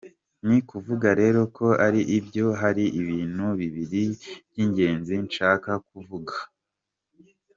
Ni 0.47 0.57
kuvuga 0.69 1.07
rero 1.21 1.41
ko 1.57 1.67
ari 1.85 2.01
ibyo, 2.17 2.45
hari 2.61 2.85
ibintu 3.01 3.45
bibiri 3.59 4.03
by’ingenzi 4.49 5.13
nshaka 5.25 5.71
kuvuga. 5.89 6.35